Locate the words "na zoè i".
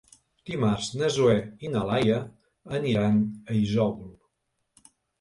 1.01-1.71